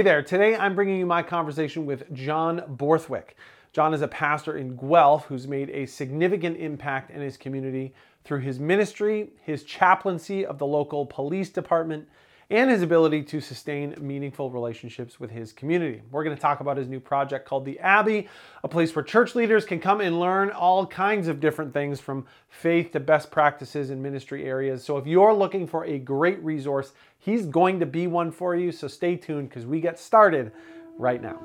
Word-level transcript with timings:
Hey 0.00 0.04
there, 0.04 0.22
today 0.22 0.54
I'm 0.54 0.76
bringing 0.76 0.96
you 0.96 1.06
my 1.06 1.24
conversation 1.24 1.84
with 1.84 2.14
John 2.14 2.62
Borthwick. 2.68 3.36
John 3.72 3.92
is 3.92 4.00
a 4.00 4.06
pastor 4.06 4.56
in 4.56 4.76
Guelph 4.76 5.24
who's 5.24 5.48
made 5.48 5.70
a 5.70 5.86
significant 5.86 6.56
impact 6.56 7.10
in 7.10 7.20
his 7.20 7.36
community 7.36 7.92
through 8.22 8.38
his 8.38 8.60
ministry, 8.60 9.30
his 9.42 9.64
chaplaincy 9.64 10.46
of 10.46 10.58
the 10.58 10.66
local 10.66 11.04
police 11.04 11.50
department, 11.50 12.06
and 12.50 12.70
his 12.70 12.82
ability 12.82 13.22
to 13.22 13.40
sustain 13.40 13.94
meaningful 14.00 14.50
relationships 14.50 15.20
with 15.20 15.30
his 15.30 15.52
community. 15.52 16.00
We're 16.10 16.24
going 16.24 16.34
to 16.34 16.40
talk 16.40 16.60
about 16.60 16.78
his 16.78 16.88
new 16.88 17.00
project 17.00 17.46
called 17.46 17.64
The 17.64 17.78
Abbey, 17.80 18.28
a 18.64 18.68
place 18.68 18.94
where 18.96 19.04
church 19.04 19.34
leaders 19.34 19.66
can 19.66 19.80
come 19.80 20.00
and 20.00 20.18
learn 20.18 20.50
all 20.50 20.86
kinds 20.86 21.28
of 21.28 21.40
different 21.40 21.74
things 21.74 22.00
from 22.00 22.26
faith 22.48 22.92
to 22.92 23.00
best 23.00 23.30
practices 23.30 23.90
in 23.90 24.00
ministry 24.00 24.44
areas. 24.44 24.82
So 24.82 24.96
if 24.96 25.06
you're 25.06 25.34
looking 25.34 25.66
for 25.66 25.84
a 25.84 25.98
great 25.98 26.42
resource, 26.42 26.92
he's 27.18 27.44
going 27.44 27.80
to 27.80 27.86
be 27.86 28.06
one 28.06 28.30
for 28.30 28.56
you. 28.56 28.72
So 28.72 28.88
stay 28.88 29.16
tuned 29.16 29.50
because 29.50 29.66
we 29.66 29.80
get 29.80 29.98
started 29.98 30.52
right 30.96 31.20
now. 31.20 31.38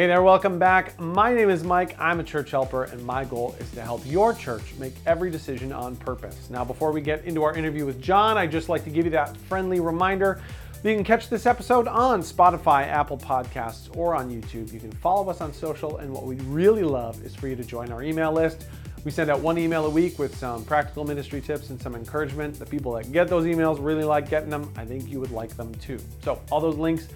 Hey 0.00 0.06
there, 0.06 0.22
welcome 0.22 0.58
back. 0.58 0.98
My 0.98 1.34
name 1.34 1.50
is 1.50 1.62
Mike. 1.62 1.94
I'm 1.98 2.20
a 2.20 2.24
church 2.24 2.52
helper, 2.52 2.84
and 2.84 3.04
my 3.04 3.22
goal 3.22 3.54
is 3.60 3.70
to 3.72 3.82
help 3.82 4.00
your 4.06 4.32
church 4.32 4.72
make 4.78 4.94
every 5.04 5.30
decision 5.30 5.72
on 5.74 5.94
purpose. 5.94 6.48
Now, 6.48 6.64
before 6.64 6.90
we 6.90 7.02
get 7.02 7.22
into 7.26 7.42
our 7.42 7.54
interview 7.54 7.84
with 7.84 8.00
John, 8.00 8.38
I'd 8.38 8.50
just 8.50 8.70
like 8.70 8.82
to 8.84 8.90
give 8.90 9.04
you 9.04 9.10
that 9.10 9.36
friendly 9.36 9.78
reminder 9.78 10.40
you 10.82 10.94
can 10.94 11.04
catch 11.04 11.28
this 11.28 11.44
episode 11.44 11.86
on 11.86 12.22
Spotify, 12.22 12.86
Apple 12.86 13.18
Podcasts, 13.18 13.94
or 13.94 14.14
on 14.14 14.30
YouTube. 14.30 14.72
You 14.72 14.80
can 14.80 14.90
follow 14.90 15.28
us 15.28 15.42
on 15.42 15.52
social, 15.52 15.98
and 15.98 16.10
what 16.10 16.24
we'd 16.24 16.40
really 16.44 16.82
love 16.82 17.22
is 17.22 17.36
for 17.36 17.48
you 17.48 17.54
to 17.54 17.62
join 17.62 17.92
our 17.92 18.02
email 18.02 18.32
list. 18.32 18.68
We 19.04 19.10
send 19.10 19.28
out 19.28 19.40
one 19.40 19.58
email 19.58 19.84
a 19.84 19.90
week 19.90 20.18
with 20.18 20.34
some 20.34 20.64
practical 20.64 21.04
ministry 21.04 21.42
tips 21.42 21.68
and 21.68 21.78
some 21.78 21.94
encouragement. 21.94 22.58
The 22.58 22.64
people 22.64 22.92
that 22.94 23.12
get 23.12 23.28
those 23.28 23.44
emails 23.44 23.76
really 23.84 24.04
like 24.04 24.30
getting 24.30 24.48
them. 24.48 24.72
I 24.76 24.86
think 24.86 25.10
you 25.10 25.20
would 25.20 25.30
like 25.30 25.54
them 25.58 25.74
too. 25.74 25.98
So, 26.22 26.40
all 26.50 26.60
those 26.60 26.76
links 26.76 27.08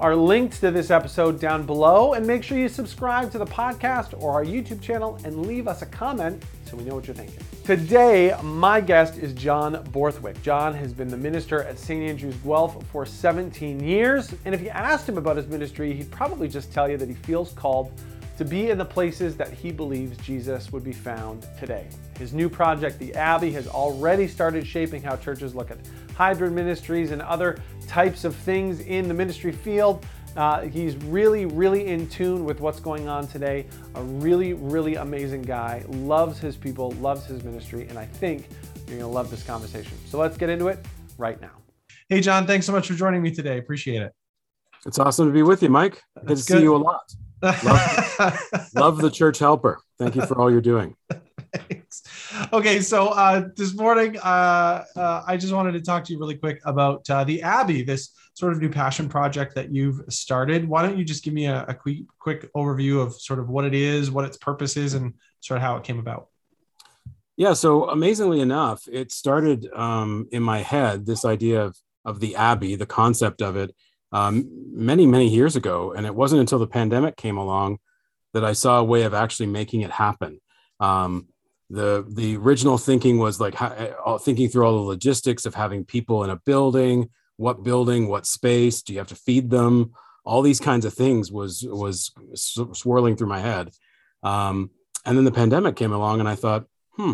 are 0.00 0.16
linked 0.16 0.60
to 0.60 0.70
this 0.70 0.90
episode 0.90 1.40
down 1.40 1.64
below. 1.64 2.14
And 2.14 2.26
make 2.26 2.42
sure 2.42 2.58
you 2.58 2.68
subscribe 2.68 3.30
to 3.32 3.38
the 3.38 3.46
podcast 3.46 4.20
or 4.20 4.32
our 4.32 4.44
YouTube 4.44 4.80
channel 4.80 5.18
and 5.24 5.46
leave 5.46 5.68
us 5.68 5.82
a 5.82 5.86
comment 5.86 6.42
so 6.64 6.76
we 6.76 6.84
know 6.84 6.94
what 6.94 7.06
you're 7.06 7.14
thinking. 7.14 7.38
Today, 7.64 8.36
my 8.42 8.80
guest 8.80 9.18
is 9.18 9.32
John 9.34 9.82
Borthwick. 9.92 10.42
John 10.42 10.74
has 10.74 10.92
been 10.92 11.08
the 11.08 11.16
minister 11.16 11.62
at 11.64 11.78
St. 11.78 12.02
Andrew's 12.02 12.36
Guelph 12.36 12.84
for 12.86 13.06
17 13.06 13.80
years. 13.80 14.34
And 14.44 14.54
if 14.54 14.62
you 14.62 14.70
asked 14.70 15.08
him 15.08 15.18
about 15.18 15.36
his 15.36 15.46
ministry, 15.46 15.92
he'd 15.92 16.10
probably 16.10 16.48
just 16.48 16.72
tell 16.72 16.90
you 16.90 16.96
that 16.96 17.08
he 17.08 17.14
feels 17.14 17.52
called 17.52 17.92
to 18.38 18.44
be 18.44 18.70
in 18.70 18.78
the 18.78 18.84
places 18.84 19.36
that 19.36 19.52
he 19.52 19.70
believes 19.70 20.16
Jesus 20.18 20.72
would 20.72 20.84
be 20.84 20.92
found 20.92 21.46
today. 21.58 21.86
His 22.18 22.32
new 22.32 22.48
project, 22.48 22.98
The 22.98 23.14
Abbey, 23.14 23.52
has 23.52 23.68
already 23.68 24.26
started 24.26 24.66
shaping 24.66 25.02
how 25.02 25.16
churches 25.16 25.54
look 25.54 25.70
at 25.70 25.78
hybrid 26.14 26.52
ministries 26.52 27.10
and 27.10 27.22
other 27.22 27.58
types 27.86 28.24
of 28.24 28.34
things 28.34 28.80
in 28.80 29.08
the 29.08 29.14
ministry 29.14 29.52
field. 29.52 30.04
Uh, 30.36 30.62
he's 30.62 30.96
really, 30.96 31.44
really 31.44 31.88
in 31.88 32.08
tune 32.08 32.44
with 32.44 32.60
what's 32.60 32.80
going 32.80 33.06
on 33.06 33.26
today. 33.26 33.66
A 33.96 34.02
really, 34.02 34.54
really 34.54 34.94
amazing 34.94 35.42
guy. 35.42 35.84
Loves 35.88 36.38
his 36.38 36.56
people, 36.56 36.92
loves 36.92 37.26
his 37.26 37.44
ministry, 37.44 37.86
and 37.88 37.98
I 37.98 38.06
think 38.06 38.48
you're 38.86 38.98
going 38.98 39.00
to 39.00 39.14
love 39.14 39.30
this 39.30 39.42
conversation. 39.42 39.92
So 40.06 40.18
let's 40.18 40.38
get 40.38 40.48
into 40.48 40.68
it 40.68 40.78
right 41.18 41.40
now. 41.40 41.52
Hey, 42.08 42.20
John, 42.20 42.46
thanks 42.46 42.66
so 42.66 42.72
much 42.72 42.88
for 42.88 42.94
joining 42.94 43.22
me 43.22 43.30
today. 43.30 43.58
Appreciate 43.58 44.02
it. 44.02 44.12
It's 44.86 44.98
awesome 44.98 45.26
to 45.28 45.32
be 45.32 45.42
with 45.42 45.62
you, 45.62 45.68
Mike. 45.68 46.02
Good 46.18 46.28
That's 46.28 46.46
to 46.46 46.52
good. 46.52 46.58
see 46.58 46.62
you 46.64 46.76
a 46.76 46.78
lot. 46.78 47.14
Love, 47.42 48.70
love 48.76 48.98
the 48.98 49.10
church 49.10 49.40
helper. 49.40 49.80
Thank 49.98 50.14
you 50.14 50.24
for 50.24 50.40
all 50.40 50.48
you're 50.48 50.60
doing. 50.60 50.94
Thanks. 51.52 52.04
Okay, 52.52 52.80
so 52.80 53.08
uh, 53.08 53.48
this 53.56 53.74
morning, 53.74 54.16
uh, 54.18 54.84
uh, 54.94 55.24
I 55.26 55.36
just 55.36 55.52
wanted 55.52 55.72
to 55.72 55.80
talk 55.80 56.04
to 56.04 56.12
you 56.12 56.20
really 56.20 56.36
quick 56.36 56.60
about 56.64 57.08
uh, 57.10 57.24
the 57.24 57.42
Abbey, 57.42 57.82
this 57.82 58.10
sort 58.34 58.52
of 58.52 58.60
new 58.60 58.68
passion 58.68 59.08
project 59.08 59.56
that 59.56 59.74
you've 59.74 60.02
started. 60.08 60.68
Why 60.68 60.82
don't 60.82 60.96
you 60.96 61.04
just 61.04 61.24
give 61.24 61.34
me 61.34 61.46
a, 61.46 61.64
a 61.66 61.74
quick, 61.74 61.98
quick 62.20 62.52
overview 62.54 63.02
of 63.04 63.12
sort 63.14 63.40
of 63.40 63.48
what 63.48 63.64
it 63.64 63.74
is, 63.74 64.08
what 64.08 64.24
its 64.24 64.36
purpose 64.36 64.76
is, 64.76 64.94
and 64.94 65.14
sort 65.40 65.56
of 65.56 65.62
how 65.62 65.76
it 65.76 65.82
came 65.82 65.98
about? 65.98 66.28
Yeah, 67.36 67.54
so 67.54 67.90
amazingly 67.90 68.40
enough, 68.40 68.86
it 68.90 69.10
started 69.10 69.68
um, 69.74 70.28
in 70.30 70.44
my 70.44 70.58
head 70.58 71.06
this 71.06 71.24
idea 71.24 71.64
of 71.64 71.76
of 72.04 72.20
the 72.20 72.36
Abbey, 72.36 72.74
the 72.74 72.86
concept 72.86 73.42
of 73.42 73.56
it, 73.56 73.74
um, 74.12 74.48
many 74.72 75.06
many 75.06 75.28
years 75.28 75.56
ago, 75.56 75.92
and 75.92 76.06
it 76.06 76.14
wasn't 76.14 76.40
until 76.40 76.58
the 76.58 76.66
pandemic 76.66 77.16
came 77.16 77.36
along 77.36 77.78
that 78.32 78.44
I 78.44 78.52
saw 78.52 78.78
a 78.78 78.84
way 78.84 79.02
of 79.02 79.14
actually 79.14 79.46
making 79.46 79.82
it 79.82 79.90
happen. 79.90 80.40
Um, 80.80 81.28
the 81.72 82.04
the 82.08 82.36
original 82.36 82.76
thinking 82.76 83.18
was 83.18 83.40
like 83.40 83.54
how, 83.54 84.18
thinking 84.18 84.48
through 84.48 84.66
all 84.66 84.74
the 84.74 84.90
logistics 84.90 85.46
of 85.46 85.54
having 85.54 85.84
people 85.84 86.22
in 86.22 86.30
a 86.30 86.36
building 86.36 87.08
what 87.36 87.64
building 87.64 88.08
what 88.08 88.26
space 88.26 88.82
do 88.82 88.92
you 88.92 88.98
have 88.98 89.08
to 89.08 89.14
feed 89.14 89.48
them 89.48 89.92
all 90.24 90.42
these 90.42 90.60
kinds 90.60 90.84
of 90.84 90.92
things 90.92 91.32
was 91.32 91.64
was 91.66 92.12
swirling 92.74 93.16
through 93.16 93.26
my 93.26 93.40
head 93.40 93.70
um, 94.22 94.70
and 95.06 95.16
then 95.16 95.24
the 95.24 95.32
pandemic 95.32 95.74
came 95.74 95.92
along 95.92 96.20
and 96.20 96.28
i 96.28 96.34
thought 96.34 96.66
hmm 96.96 97.12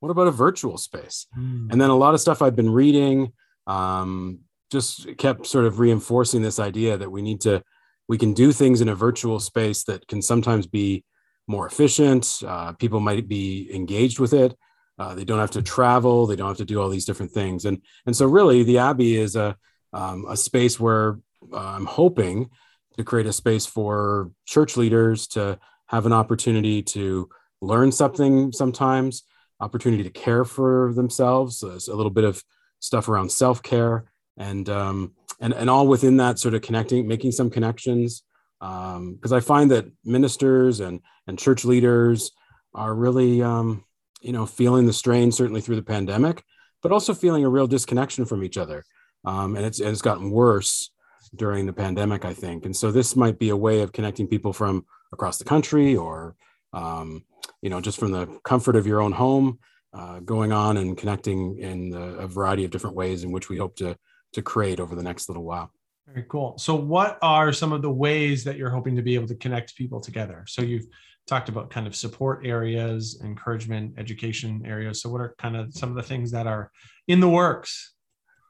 what 0.00 0.10
about 0.10 0.26
a 0.26 0.32
virtual 0.32 0.78
space 0.78 1.26
mm. 1.38 1.70
and 1.70 1.80
then 1.80 1.90
a 1.90 1.96
lot 1.96 2.14
of 2.14 2.20
stuff 2.20 2.40
i've 2.40 2.56
been 2.56 2.72
reading 2.72 3.32
um, 3.66 4.38
just 4.70 5.16
kept 5.18 5.46
sort 5.46 5.64
of 5.64 5.78
reinforcing 5.78 6.42
this 6.42 6.58
idea 6.58 6.96
that 6.96 7.10
we 7.10 7.22
need 7.22 7.40
to 7.42 7.62
we 8.08 8.18
can 8.18 8.34
do 8.34 8.52
things 8.52 8.80
in 8.80 8.88
a 8.88 8.94
virtual 8.94 9.40
space 9.40 9.84
that 9.84 10.06
can 10.06 10.22
sometimes 10.22 10.66
be 10.66 11.04
more 11.48 11.66
efficient. 11.66 12.40
Uh, 12.46 12.72
people 12.72 13.00
might 13.00 13.28
be 13.28 13.68
engaged 13.74 14.18
with 14.18 14.32
it. 14.32 14.56
Uh, 14.98 15.14
they 15.14 15.24
don't 15.24 15.38
have 15.38 15.50
to 15.50 15.62
travel. 15.62 16.26
They 16.26 16.36
don't 16.36 16.48
have 16.48 16.56
to 16.58 16.64
do 16.64 16.80
all 16.80 16.88
these 16.88 17.04
different 17.04 17.32
things. 17.32 17.64
And 17.64 17.82
and 18.06 18.16
so 18.16 18.26
really, 18.26 18.62
the 18.62 18.78
Abbey 18.78 19.16
is 19.16 19.36
a 19.36 19.56
um, 19.92 20.26
a 20.28 20.36
space 20.36 20.80
where 20.80 21.18
uh, 21.52 21.58
I'm 21.58 21.86
hoping 21.86 22.50
to 22.96 23.04
create 23.04 23.26
a 23.26 23.32
space 23.32 23.66
for 23.66 24.30
church 24.46 24.76
leaders 24.76 25.26
to 25.28 25.58
have 25.86 26.06
an 26.06 26.12
opportunity 26.12 26.82
to 26.82 27.28
learn 27.60 27.92
something 27.92 28.52
sometimes, 28.52 29.24
opportunity 29.60 30.02
to 30.02 30.10
care 30.10 30.44
for 30.44 30.92
themselves, 30.94 31.62
a 31.62 31.94
little 31.94 32.10
bit 32.10 32.24
of 32.24 32.42
stuff 32.80 33.08
around 33.08 33.30
self 33.30 33.62
care, 33.62 34.04
and 34.36 34.68
um, 34.68 35.12
and 35.40 35.52
and 35.52 35.70
all 35.70 35.86
within 35.86 36.16
that 36.18 36.38
sort 36.38 36.54
of 36.54 36.62
connecting, 36.62 37.06
making 37.06 37.32
some 37.32 37.50
connections 37.50 38.22
because 38.60 39.32
um, 39.32 39.32
I 39.32 39.40
find 39.40 39.70
that 39.70 39.86
ministers 40.04 40.80
and 40.80 41.00
and 41.26 41.38
church 41.38 41.64
leaders 41.64 42.32
are 42.74 42.94
really 42.94 43.42
um, 43.42 43.84
you 44.20 44.32
know 44.32 44.46
feeling 44.46 44.86
the 44.86 44.92
strain 44.92 45.30
certainly 45.30 45.60
through 45.60 45.76
the 45.76 45.82
pandemic, 45.82 46.42
but 46.82 46.92
also 46.92 47.14
feeling 47.14 47.44
a 47.44 47.48
real 47.48 47.66
disconnection 47.66 48.24
from 48.24 48.42
each 48.42 48.56
other, 48.56 48.84
um, 49.24 49.56
and 49.56 49.66
it's 49.66 49.80
and 49.80 49.90
it's 49.90 50.02
gotten 50.02 50.30
worse 50.30 50.90
during 51.34 51.66
the 51.66 51.72
pandemic, 51.72 52.24
I 52.24 52.32
think. 52.32 52.64
And 52.64 52.74
so 52.74 52.90
this 52.90 53.16
might 53.16 53.38
be 53.38 53.50
a 53.50 53.56
way 53.56 53.82
of 53.82 53.92
connecting 53.92 54.28
people 54.28 54.52
from 54.52 54.86
across 55.12 55.38
the 55.38 55.44
country 55.44 55.96
or 55.96 56.34
um, 56.72 57.24
you 57.60 57.68
know 57.68 57.80
just 57.80 57.98
from 57.98 58.12
the 58.12 58.26
comfort 58.44 58.76
of 58.76 58.86
your 58.86 59.02
own 59.02 59.12
home, 59.12 59.58
uh, 59.92 60.20
going 60.20 60.52
on 60.52 60.78
and 60.78 60.96
connecting 60.96 61.58
in 61.58 61.90
the, 61.90 62.02
a 62.18 62.26
variety 62.26 62.64
of 62.64 62.70
different 62.70 62.96
ways 62.96 63.22
in 63.22 63.32
which 63.32 63.50
we 63.50 63.58
hope 63.58 63.76
to 63.76 63.96
to 64.32 64.42
create 64.42 64.80
over 64.80 64.94
the 64.94 65.02
next 65.02 65.28
little 65.28 65.44
while. 65.44 65.70
Very 66.06 66.24
cool. 66.28 66.56
So, 66.58 66.74
what 66.74 67.18
are 67.22 67.52
some 67.52 67.72
of 67.72 67.82
the 67.82 67.90
ways 67.90 68.44
that 68.44 68.56
you're 68.56 68.70
hoping 68.70 68.94
to 68.96 69.02
be 69.02 69.14
able 69.14 69.26
to 69.28 69.34
connect 69.34 69.76
people 69.76 70.00
together? 70.00 70.44
So, 70.46 70.62
you've 70.62 70.86
talked 71.26 71.48
about 71.48 71.70
kind 71.70 71.86
of 71.86 71.96
support 71.96 72.46
areas, 72.46 73.20
encouragement, 73.24 73.94
education 73.98 74.62
areas. 74.64 75.02
So, 75.02 75.10
what 75.10 75.20
are 75.20 75.34
kind 75.38 75.56
of 75.56 75.74
some 75.74 75.90
of 75.90 75.96
the 75.96 76.02
things 76.02 76.30
that 76.30 76.46
are 76.46 76.70
in 77.08 77.18
the 77.18 77.28
works? 77.28 77.94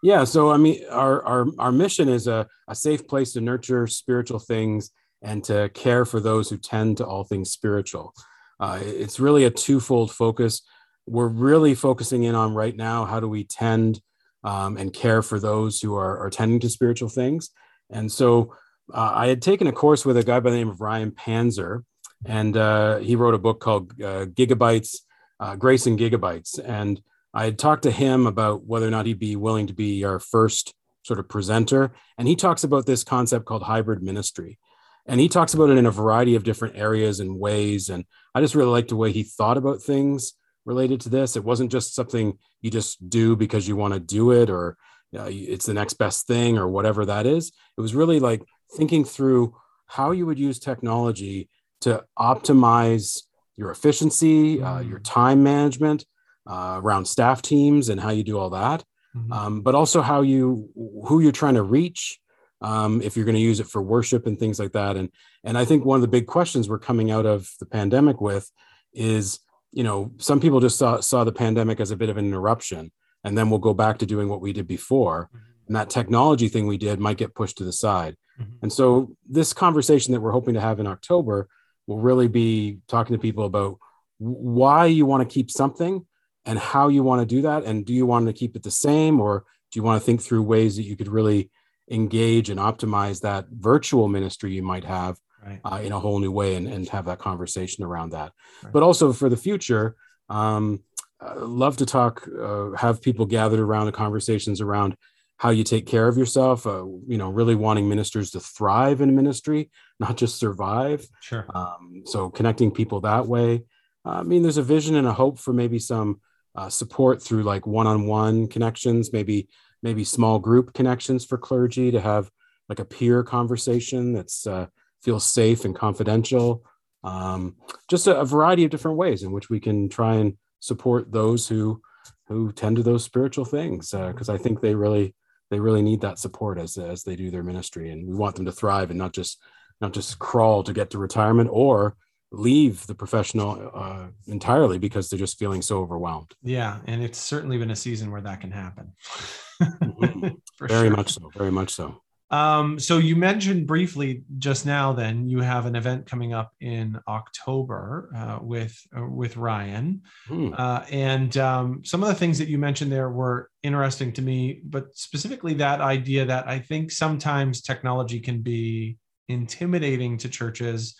Yeah. 0.02 0.24
So, 0.24 0.50
I 0.50 0.58
mean, 0.58 0.84
our 0.90 1.24
our 1.24 1.46
our 1.58 1.72
mission 1.72 2.08
is 2.08 2.26
a, 2.26 2.46
a 2.68 2.74
safe 2.74 3.08
place 3.08 3.32
to 3.32 3.40
nurture 3.40 3.86
spiritual 3.86 4.38
things 4.38 4.90
and 5.22 5.42
to 5.44 5.70
care 5.70 6.04
for 6.04 6.20
those 6.20 6.50
who 6.50 6.58
tend 6.58 6.98
to 6.98 7.06
all 7.06 7.24
things 7.24 7.50
spiritual. 7.50 8.12
Uh, 8.60 8.78
it's 8.82 9.18
really 9.18 9.44
a 9.44 9.50
twofold 9.50 10.12
focus. 10.12 10.62
We're 11.06 11.28
really 11.28 11.74
focusing 11.74 12.24
in 12.24 12.34
on 12.34 12.54
right 12.54 12.76
now 12.76 13.04
how 13.04 13.20
do 13.20 13.28
we 13.28 13.44
tend 13.44 14.00
um, 14.46 14.76
and 14.76 14.92
care 14.92 15.22
for 15.22 15.40
those 15.40 15.80
who 15.80 15.96
are, 15.96 16.18
are 16.18 16.30
tending 16.30 16.60
to 16.60 16.70
spiritual 16.70 17.08
things. 17.08 17.50
And 17.90 18.10
so 18.10 18.54
uh, 18.94 19.10
I 19.14 19.26
had 19.26 19.42
taken 19.42 19.66
a 19.66 19.72
course 19.72 20.06
with 20.06 20.16
a 20.16 20.22
guy 20.22 20.38
by 20.38 20.50
the 20.50 20.56
name 20.56 20.68
of 20.68 20.80
Ryan 20.80 21.10
Panzer, 21.10 21.82
and 22.24 22.56
uh, 22.56 22.98
he 22.98 23.16
wrote 23.16 23.34
a 23.34 23.38
book 23.38 23.58
called 23.60 23.92
uh, 24.00 24.26
Gigabytes, 24.26 24.98
uh, 25.40 25.56
Grace 25.56 25.86
and 25.86 25.98
Gigabytes. 25.98 26.60
And 26.64 27.00
I 27.34 27.44
had 27.44 27.58
talked 27.58 27.82
to 27.82 27.90
him 27.90 28.26
about 28.26 28.64
whether 28.64 28.86
or 28.86 28.90
not 28.90 29.06
he'd 29.06 29.18
be 29.18 29.36
willing 29.36 29.66
to 29.66 29.74
be 29.74 30.04
our 30.04 30.20
first 30.20 30.72
sort 31.02 31.18
of 31.18 31.28
presenter. 31.28 31.92
And 32.16 32.26
he 32.26 32.36
talks 32.36 32.64
about 32.64 32.86
this 32.86 33.04
concept 33.04 33.44
called 33.44 33.64
hybrid 33.64 34.02
ministry. 34.02 34.58
And 35.06 35.20
he 35.20 35.28
talks 35.28 35.54
about 35.54 35.70
it 35.70 35.78
in 35.78 35.86
a 35.86 35.90
variety 35.90 36.34
of 36.36 36.44
different 36.44 36.76
areas 36.76 37.20
and 37.20 37.38
ways. 37.38 37.90
And 37.90 38.04
I 38.34 38.40
just 38.40 38.54
really 38.54 38.70
liked 38.70 38.88
the 38.88 38.96
way 38.96 39.12
he 39.12 39.22
thought 39.22 39.58
about 39.58 39.82
things 39.82 40.32
related 40.66 41.00
to 41.02 41.08
this. 41.08 41.36
It 41.36 41.44
wasn't 41.44 41.72
just 41.72 41.94
something 41.94 42.36
you 42.60 42.70
just 42.70 43.08
do 43.08 43.36
because 43.36 43.66
you 43.66 43.76
want 43.76 43.94
to 43.94 44.00
do 44.00 44.32
it 44.32 44.50
or 44.50 44.76
uh, 45.16 45.28
it's 45.30 45.64
the 45.66 45.72
next 45.74 45.94
best 45.94 46.26
thing 46.26 46.58
or 46.58 46.68
whatever 46.68 47.06
that 47.06 47.24
is. 47.24 47.52
It 47.78 47.80
was 47.80 47.94
really 47.94 48.20
like 48.20 48.42
thinking 48.76 49.04
through 49.04 49.54
how 49.86 50.10
you 50.10 50.26
would 50.26 50.38
use 50.38 50.58
technology 50.58 51.48
to 51.82 52.04
optimize 52.18 53.22
your 53.56 53.70
efficiency, 53.70 54.60
uh, 54.62 54.80
your 54.80 54.98
time 54.98 55.42
management 55.42 56.04
uh, 56.46 56.80
around 56.82 57.06
staff 57.06 57.40
teams 57.40 57.88
and 57.88 58.00
how 58.00 58.10
you 58.10 58.22
do 58.22 58.38
all 58.38 58.50
that, 58.50 58.84
Mhm. 59.16 59.32
um, 59.32 59.60
but 59.62 59.74
also 59.74 60.02
how 60.02 60.20
you 60.22 60.68
who 61.06 61.20
you're 61.20 61.32
trying 61.32 61.54
to 61.54 61.62
reach. 61.62 62.18
Um, 62.60 63.02
if 63.02 63.16
you're 63.16 63.24
going 63.26 63.36
to 63.36 63.40
use 63.40 63.60
it 63.60 63.66
for 63.66 63.82
worship 63.82 64.26
and 64.26 64.38
things 64.38 64.58
like 64.58 64.72
that, 64.72 64.96
and 64.96 65.10
and 65.44 65.56
I 65.56 65.64
think 65.64 65.84
one 65.84 65.96
of 65.96 66.02
the 66.02 66.08
big 66.08 66.26
questions 66.26 66.68
we're 66.68 66.78
coming 66.78 67.10
out 67.10 67.26
of 67.26 67.50
the 67.60 67.66
pandemic 67.66 68.20
with 68.20 68.50
is, 68.92 69.38
you 69.72 69.84
know, 69.84 70.12
some 70.18 70.40
people 70.40 70.60
just 70.60 70.78
saw 70.78 71.00
saw 71.00 71.24
the 71.24 71.32
pandemic 71.32 71.80
as 71.80 71.90
a 71.90 71.96
bit 71.96 72.08
of 72.08 72.16
an 72.16 72.26
interruption, 72.26 72.92
and 73.24 73.36
then 73.36 73.50
we'll 73.50 73.58
go 73.58 73.74
back 73.74 73.98
to 73.98 74.06
doing 74.06 74.28
what 74.28 74.40
we 74.40 74.52
did 74.52 74.66
before, 74.66 75.30
and 75.66 75.76
that 75.76 75.90
technology 75.90 76.48
thing 76.48 76.66
we 76.66 76.78
did 76.78 77.00
might 77.00 77.18
get 77.18 77.34
pushed 77.34 77.58
to 77.58 77.64
the 77.64 77.72
side. 77.72 78.16
Mhm. 78.40 78.46
And 78.62 78.72
so 78.72 79.16
this 79.28 79.52
conversation 79.52 80.12
that 80.12 80.20
we're 80.20 80.32
hoping 80.32 80.54
to 80.54 80.60
have 80.60 80.80
in 80.80 80.86
October 80.86 81.48
will 81.86 81.98
really 81.98 82.28
be 82.28 82.78
talking 82.88 83.14
to 83.14 83.20
people 83.20 83.44
about 83.44 83.78
why 84.18 84.86
you 84.86 85.06
want 85.06 85.28
to 85.28 85.32
keep 85.32 85.50
something 85.50 86.06
and 86.44 86.58
how 86.58 86.88
you 86.88 87.02
want 87.02 87.20
to 87.20 87.26
do 87.26 87.42
that 87.42 87.64
and 87.64 87.84
do 87.84 87.92
you 87.92 88.06
want 88.06 88.26
to 88.26 88.32
keep 88.32 88.56
it 88.56 88.62
the 88.62 88.70
same 88.70 89.20
or 89.20 89.44
do 89.70 89.78
you 89.78 89.82
want 89.82 90.00
to 90.00 90.04
think 90.04 90.22
through 90.22 90.42
ways 90.42 90.76
that 90.76 90.84
you 90.84 90.96
could 90.96 91.08
really 91.08 91.50
engage 91.90 92.50
and 92.50 92.58
optimize 92.58 93.20
that 93.20 93.46
virtual 93.50 94.08
ministry 94.08 94.52
you 94.52 94.62
might 94.62 94.84
have 94.84 95.18
Right. 95.44 95.60
uh, 95.64 95.80
in 95.82 95.92
a 95.92 95.98
whole 96.00 96.18
new 96.18 96.32
way 96.32 96.54
and, 96.56 96.66
and 96.66 96.88
have 96.88 97.04
that 97.06 97.18
conversation 97.18 97.84
around 97.84 98.10
that 98.10 98.32
Right. 98.62 98.72
but 98.72 98.82
also 98.82 99.12
for 99.12 99.28
the 99.28 99.36
future 99.36 99.94
um, 100.28 100.82
uh, 101.20 101.44
love 101.46 101.76
to 101.78 101.86
talk 101.86 102.26
uh, 102.40 102.70
have 102.72 103.00
people 103.02 103.26
gathered 103.26 103.60
around 103.60 103.86
the 103.86 103.92
conversations 103.92 104.60
around 104.60 104.96
how 105.38 105.50
you 105.50 105.64
take 105.64 105.86
care 105.86 106.08
of 106.08 106.16
yourself 106.16 106.66
uh, 106.66 106.84
you 107.06 107.16
know 107.18 107.30
really 107.30 107.54
wanting 107.54 107.88
ministers 107.88 108.30
to 108.32 108.40
thrive 108.40 109.00
in 109.00 109.14
ministry 109.14 109.70
not 110.00 110.16
just 110.16 110.38
survive 110.38 111.06
Sure. 111.20 111.46
um, 111.54 112.02
so 112.06 112.30
connecting 112.30 112.70
people 112.70 113.00
that 113.02 113.26
way 113.26 113.62
uh, 114.04 114.10
i 114.10 114.22
mean 114.22 114.42
there's 114.42 114.56
a 114.58 114.62
vision 114.62 114.96
and 114.96 115.06
a 115.06 115.12
hope 115.12 115.38
for 115.38 115.52
maybe 115.52 115.78
some 115.78 116.20
uh, 116.56 116.68
support 116.70 117.22
through 117.22 117.42
like 117.42 117.66
one-on-one 117.66 118.48
connections 118.48 119.12
maybe 119.12 119.48
maybe 119.82 120.02
small 120.04 120.38
group 120.38 120.72
connections 120.72 121.24
for 121.24 121.36
clergy 121.38 121.90
to 121.90 122.00
have 122.00 122.30
like 122.68 122.78
a 122.80 122.84
peer 122.84 123.22
conversation 123.22 124.12
that's 124.12 124.46
uh, 124.46 124.66
feels 125.02 125.24
safe 125.24 125.64
and 125.64 125.74
confidential 125.74 126.62
um, 127.04 127.54
just 127.88 128.06
a, 128.08 128.18
a 128.18 128.24
variety 128.24 128.64
of 128.64 128.70
different 128.70 128.96
ways 128.96 129.22
in 129.22 129.30
which 129.30 129.48
we 129.48 129.60
can 129.60 129.88
try 129.88 130.16
and 130.16 130.36
support 130.60 131.12
those 131.12 131.46
who 131.48 131.80
who 132.28 132.50
tend 132.52 132.76
to 132.76 132.82
those 132.82 133.04
spiritual 133.04 133.44
things 133.44 133.90
because 133.90 134.28
i 134.28 134.36
think 134.36 134.60
they 134.60 134.74
really 134.74 135.14
they 135.50 135.60
really 135.60 135.82
need 135.82 136.00
that 136.00 136.18
support 136.18 136.58
as 136.58 136.76
as 136.76 137.04
they 137.04 137.14
do 137.14 137.30
their 137.30 137.42
ministry 137.44 137.90
and 137.90 138.06
we 138.06 138.14
want 138.14 138.34
them 138.34 138.44
to 138.44 138.52
thrive 138.52 138.90
and 138.90 138.98
not 138.98 139.12
just 139.12 139.40
not 139.80 139.92
just 139.92 140.18
crawl 140.18 140.62
to 140.64 140.72
get 140.72 140.90
to 140.90 140.98
retirement 140.98 141.48
or 141.52 141.96
leave 142.32 142.84
the 142.88 142.94
professional 142.94 143.70
uh, 143.72 144.06
entirely 144.26 144.78
because 144.78 145.08
they're 145.08 145.18
just 145.18 145.38
feeling 145.38 145.62
so 145.62 145.78
overwhelmed 145.78 146.32
Yeah, 146.42 146.78
and 146.86 147.02
it's 147.02 147.18
certainly 147.18 147.56
been 147.58 147.70
a 147.70 147.76
season 147.76 148.10
where 148.10 148.20
that 148.22 148.40
can 148.40 148.50
happen. 148.50 148.92
Mhm. 149.62 150.36
Very 150.60 150.88
sure. 150.88 150.96
much 150.96 151.12
so 151.12 151.30
very 151.34 151.50
much 151.52 151.70
so 151.70 152.02
Um, 152.30 152.80
so 152.80 152.98
you 152.98 153.14
mentioned 153.14 153.68
briefly 153.68 154.24
just 154.38 154.66
now. 154.66 154.92
Then 154.92 155.28
you 155.28 155.40
have 155.40 155.64
an 155.66 155.76
event 155.76 156.06
coming 156.06 156.34
up 156.34 156.52
in 156.60 156.98
October 157.06 158.10
uh, 158.16 158.38
with 158.42 158.76
uh, 158.96 159.06
with 159.06 159.36
Ryan, 159.36 160.02
Hmm. 160.26 160.50
uh, 160.56 160.84
and 160.90 161.36
um, 161.36 161.84
some 161.84 162.02
of 162.02 162.08
the 162.08 162.14
things 162.16 162.38
that 162.38 162.48
you 162.48 162.58
mentioned 162.58 162.90
there 162.90 163.10
were 163.10 163.50
interesting 163.62 164.12
to 164.14 164.22
me. 164.22 164.60
But 164.64 164.96
specifically, 164.96 165.54
that 165.54 165.80
idea 165.80 166.24
that 166.24 166.48
I 166.48 166.58
think 166.58 166.90
sometimes 166.90 167.62
technology 167.62 168.18
can 168.18 168.42
be 168.42 168.96
intimidating 169.28 170.18
to 170.18 170.28
churches, 170.28 170.96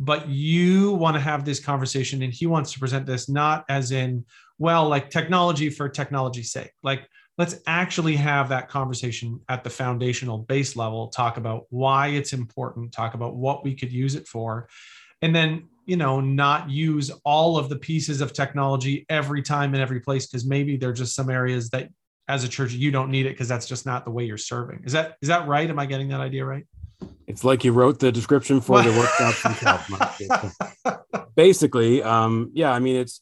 but 0.00 0.28
you 0.28 0.92
want 0.92 1.14
to 1.14 1.20
have 1.20 1.44
this 1.44 1.60
conversation, 1.60 2.22
and 2.22 2.32
he 2.32 2.46
wants 2.46 2.72
to 2.72 2.80
present 2.80 3.06
this 3.06 3.28
not 3.28 3.64
as 3.68 3.92
in 3.92 4.24
well, 4.58 4.88
like 4.88 5.08
technology 5.10 5.70
for 5.70 5.88
technology's 5.88 6.50
sake, 6.50 6.72
like 6.82 7.08
let's 7.38 7.56
actually 7.66 8.16
have 8.16 8.48
that 8.50 8.68
conversation 8.68 9.40
at 9.48 9.64
the 9.64 9.70
foundational 9.70 10.38
base 10.38 10.76
level 10.76 11.08
talk 11.08 11.36
about 11.36 11.66
why 11.70 12.08
it's 12.08 12.32
important 12.32 12.92
talk 12.92 13.14
about 13.14 13.36
what 13.36 13.64
we 13.64 13.74
could 13.74 13.92
use 13.92 14.14
it 14.14 14.26
for 14.26 14.68
and 15.22 15.34
then 15.34 15.68
you 15.86 15.96
know 15.96 16.20
not 16.20 16.68
use 16.68 17.10
all 17.24 17.56
of 17.56 17.68
the 17.68 17.76
pieces 17.76 18.20
of 18.20 18.32
technology 18.32 19.06
every 19.08 19.42
time 19.42 19.74
in 19.74 19.80
every 19.80 20.00
place 20.00 20.26
because 20.26 20.44
maybe 20.44 20.76
there 20.76 20.90
are 20.90 20.94
just 20.94 21.14
some 21.14 21.30
areas 21.30 21.70
that 21.70 21.88
as 22.28 22.44
a 22.44 22.48
church 22.48 22.72
you 22.72 22.90
don't 22.90 23.10
need 23.10 23.26
it 23.26 23.30
because 23.30 23.48
that's 23.48 23.66
just 23.66 23.86
not 23.86 24.04
the 24.04 24.10
way 24.10 24.24
you're 24.24 24.36
serving. 24.36 24.82
Is 24.84 24.92
that 24.92 25.16
is 25.22 25.28
that 25.28 25.48
right? 25.48 25.68
Am 25.68 25.78
i 25.78 25.86
getting 25.86 26.08
that 26.08 26.20
idea 26.20 26.44
right? 26.44 26.66
It's 27.26 27.42
like 27.42 27.64
you 27.64 27.72
wrote 27.72 27.98
the 27.98 28.12
description 28.12 28.60
for 28.60 28.82
the 28.82 28.90
workshop 28.90 29.34
basically 31.36 32.02
um 32.02 32.50
yeah 32.52 32.72
i 32.72 32.80
mean 32.80 32.96
it's 32.96 33.20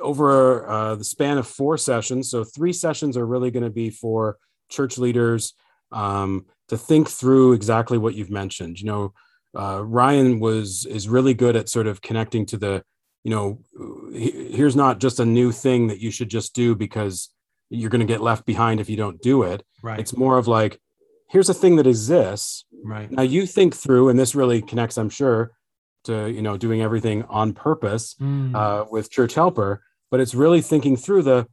over 0.00 0.68
uh, 0.68 0.94
the 0.94 1.04
span 1.04 1.38
of 1.38 1.46
four 1.46 1.76
sessions. 1.76 2.30
So 2.30 2.44
three 2.44 2.72
sessions 2.72 3.16
are 3.16 3.26
really 3.26 3.50
going 3.50 3.64
to 3.64 3.70
be 3.70 3.90
for 3.90 4.38
church 4.70 4.98
leaders 4.98 5.54
um, 5.90 6.46
to 6.68 6.76
think 6.76 7.08
through 7.08 7.52
exactly 7.52 7.98
what 7.98 8.14
you've 8.14 8.30
mentioned. 8.30 8.80
You 8.80 8.86
know 8.86 9.12
uh, 9.54 9.82
ryan 9.84 10.40
was 10.40 10.86
is 10.86 11.08
really 11.08 11.34
good 11.34 11.56
at 11.56 11.68
sort 11.68 11.86
of 11.86 12.00
connecting 12.00 12.46
to 12.46 12.56
the 12.56 12.82
you 13.24 13.30
know 13.30 13.60
here's 14.12 14.76
not 14.76 14.98
just 14.98 15.20
a 15.20 15.24
new 15.24 15.52
thing 15.52 15.88
that 15.88 16.00
you 16.00 16.10
should 16.10 16.28
just 16.28 16.54
do 16.54 16.74
because 16.74 17.28
you're 17.70 17.90
going 17.90 18.00
to 18.00 18.12
get 18.12 18.20
left 18.20 18.44
behind 18.44 18.80
if 18.80 18.90
you 18.90 18.96
don't 18.96 19.22
do 19.22 19.44
it. 19.44 19.62
Right. 19.82 19.98
It's 19.98 20.16
more 20.16 20.38
of 20.38 20.48
like 20.48 20.80
here's 21.28 21.48
a 21.48 21.54
thing 21.54 21.76
that 21.76 21.86
exists. 21.86 22.64
Right. 22.84 23.10
Now 23.10 23.22
you 23.22 23.46
think 23.46 23.74
through 23.74 24.08
and 24.08 24.18
this 24.18 24.34
really 24.34 24.60
connects 24.60 24.98
i'm 24.98 25.08
sure 25.08 25.52
to 26.04 26.28
you 26.30 26.42
know 26.42 26.56
doing 26.56 26.82
everything 26.82 27.22
on 27.24 27.52
purpose 27.52 28.14
Mm, 28.20 28.54
uh, 28.54 28.84
with 28.90 29.10
church 29.10 29.34
helper 29.34 29.82
but 30.10 30.20
it's 30.20 30.34
really 30.34 30.60
thinking 30.60 30.96
through 30.96 31.22
the 31.22 31.46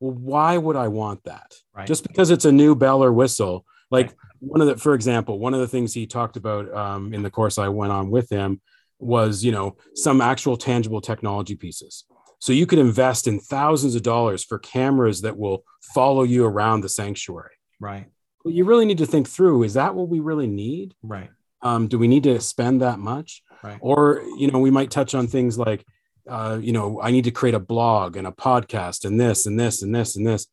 well, 0.00 0.12
why 0.12 0.58
would 0.58 0.76
i 0.76 0.88
want 0.88 1.24
that? 1.24 1.54
Right. 1.74 1.86
Just 1.86 2.06
because 2.06 2.30
it's 2.30 2.44
a 2.44 2.52
new 2.52 2.74
bell 2.74 3.02
or 3.02 3.12
whistle. 3.12 3.64
Like 3.90 4.06
Right. 4.08 4.16
one 4.40 4.60
of 4.60 4.66
the 4.66 4.76
for 4.76 4.94
example 4.94 5.38
one 5.38 5.54
of 5.54 5.60
the 5.60 5.68
things 5.68 5.94
he 5.94 6.06
talked 6.06 6.36
about 6.36 6.72
um, 6.74 7.14
in 7.14 7.22
the 7.22 7.30
course 7.30 7.56
i 7.58 7.68
went 7.68 7.92
on 7.92 8.10
with 8.10 8.28
him 8.30 8.60
was 8.98 9.44
you 9.44 9.52
know 9.52 9.76
some 9.94 10.20
actual 10.20 10.56
tangible 10.56 11.00
technology 11.00 11.54
pieces. 11.56 12.04
So 12.38 12.52
you 12.52 12.66
could 12.66 12.78
invest 12.78 13.26
in 13.26 13.40
thousands 13.40 13.94
of 13.94 14.02
dollars 14.02 14.44
for 14.44 14.58
cameras 14.58 15.22
that 15.22 15.38
will 15.38 15.64
follow 15.94 16.22
you 16.22 16.44
around 16.44 16.82
the 16.82 16.88
sanctuary. 16.90 17.54
Right. 17.80 18.06
Well, 18.44 18.52
you 18.52 18.64
really 18.66 18.84
need 18.84 18.98
to 18.98 19.06
think 19.06 19.26
through 19.28 19.62
is 19.64 19.74
that 19.74 19.94
what 19.94 20.08
we 20.08 20.20
really 20.20 20.46
need? 20.46 20.94
Right. 21.02 21.30
Um, 21.62 21.88
do 21.88 21.98
we 21.98 22.06
need 22.08 22.24
to 22.24 22.38
spend 22.40 22.82
that 22.82 22.98
much 22.98 23.42
right. 23.62 23.78
Or 23.80 24.22
you 24.36 24.50
know 24.50 24.58
we 24.58 24.70
might 24.70 24.90
touch 24.90 25.14
on 25.14 25.26
things 25.26 25.58
like 25.58 25.84
uh, 26.28 26.58
you 26.60 26.72
know 26.72 27.00
i 27.00 27.10
need 27.10 27.24
to 27.24 27.30
create 27.30 27.54
a 27.54 27.60
blog 27.60 28.16
and 28.16 28.26
a 28.26 28.32
podcast 28.32 29.04
and 29.04 29.20
this 29.20 29.46
and 29.46 29.58
this 29.58 29.82
and 29.82 29.94
this 29.94 30.16
and 30.16 30.26
this. 30.26 30.46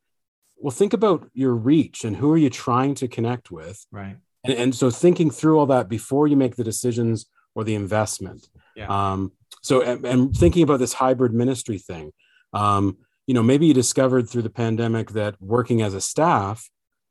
Well 0.57 0.71
think 0.71 0.93
about 0.93 1.29
your 1.33 1.53
reach 1.53 2.03
and 2.03 2.15
who 2.15 2.31
are 2.31 2.37
you 2.37 2.49
trying 2.49 2.95
to 2.95 3.07
connect 3.07 3.51
with. 3.51 3.85
Right. 3.91 4.17
And, 4.43 4.53
and 4.53 4.75
so 4.75 4.89
thinking 4.89 5.29
through 5.29 5.59
all 5.59 5.65
that 5.67 5.89
before 5.89 6.27
you 6.27 6.35
make 6.35 6.55
the 6.55 6.63
decisions 6.63 7.25
or 7.55 7.63
the 7.63 7.75
investment. 7.75 8.47
Yeah. 8.75 8.87
um, 8.87 9.33
so 9.61 9.81
and, 9.81 10.03
and 10.05 10.35
thinking 10.35 10.63
about 10.63 10.79
this 10.79 10.93
hybrid 10.93 11.33
ministry 11.33 11.77
thing 11.77 12.11
um, 12.53 12.97
you 13.27 13.33
know 13.33 13.43
maybe 13.43 13.65
you 13.65 13.73
discovered 13.73 14.29
through 14.29 14.41
the 14.41 14.49
pandemic 14.49 15.11
that 15.11 15.35
working 15.41 15.81
as 15.81 15.93
a 15.93 16.01
staff 16.01 16.69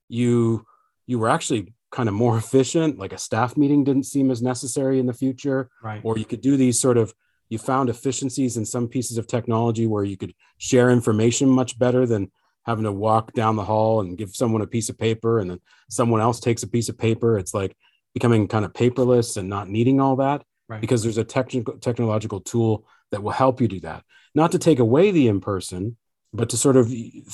you 0.09 0.67
you 1.07 1.19
were 1.19 1.29
actually 1.29 1.73
kind 1.93 2.09
of 2.09 2.15
more 2.15 2.37
efficient 2.45 2.99
like 2.99 3.13
a 3.13 3.19
staff 3.19 3.57
meeting 3.57 3.85
didn't 3.85 4.05
seem 4.05 4.31
as 4.31 4.43
necessary 4.43 4.99
in 4.99 5.07
the 5.07 5.13
future 5.13 5.71
right. 5.83 6.01
or 6.03 6.19
you 6.19 6.25
could 6.25 6.41
do 6.41 6.57
these 6.57 6.81
sort 6.81 6.97
of 6.97 7.15
you 7.53 7.59
found 7.59 7.91
efficiencies 7.91 8.57
in 8.57 8.65
some 8.65 8.89
pieces 8.89 9.19
of 9.19 9.27
technology 9.27 9.87
where 9.87 10.05
you 10.05 10.17
could 10.17 10.35
share 10.57 10.89
information 10.89 11.49
much 11.51 11.79
better 11.79 12.07
than 12.07 12.33
having 12.65 12.85
to 12.85 12.93
walk 12.93 13.35
down 13.35 13.57
the 13.57 13.65
hall 13.65 14.01
and 14.01 14.17
give 14.17 14.35
someone 14.35 14.63
a 14.63 14.67
piece 14.67 14.89
of 14.89 14.99
paper 14.99 15.39
and 15.39 15.51
then 15.51 15.61
someone 15.91 16.23
else 16.23 16.41
takes 16.41 16.63
a 16.63 16.67
piece 16.67 16.89
of 16.89 16.97
paper. 16.97 17.37
It's 17.37 17.53
like 17.53 17.77
becoming 18.15 18.49
kind 18.49 18.65
of 18.65 18.73
paperless 18.73 19.37
and 19.37 19.51
not 19.51 19.69
needing 19.69 20.01
all 20.01 20.17
that 20.17 20.43
right. 20.67 20.81
because 20.81 21.03
there's 21.03 21.19
a 21.19 21.25
technical 21.25 21.77
technological 21.79 22.41
tool 22.41 22.87
that 23.11 23.23
will 23.23 23.33
help 23.33 23.61
you 23.61 23.69
do 23.69 23.81
that. 23.81 24.03
Not 24.35 24.53
to 24.53 24.59
take 24.59 24.79
away 24.79 25.11
the 25.11 25.29
in 25.29 25.41
person 25.41 25.99
but 26.33 26.49
to 26.49 26.57
sort 26.57 26.79
of 26.79 26.91